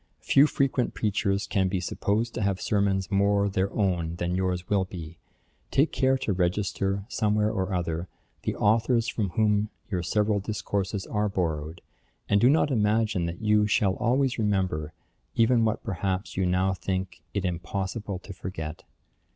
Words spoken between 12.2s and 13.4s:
and do not imagine